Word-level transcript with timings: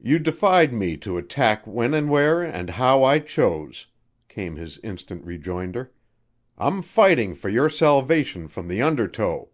"You 0.00 0.18
defied 0.18 0.72
me 0.72 0.96
to 0.96 1.16
attack 1.18 1.64
when 1.68 1.94
and 1.94 2.10
where 2.10 2.42
and 2.42 2.68
how 2.68 3.04
I 3.04 3.20
chose," 3.20 3.86
came 4.28 4.56
his 4.56 4.78
instant 4.78 5.24
rejoinder. 5.24 5.92
"I'm 6.58 6.82
fighting 6.82 7.36
for 7.36 7.48
your 7.48 7.68
salvation 7.70 8.48
from 8.48 8.66
the 8.66 8.82
undertow." 8.82 9.50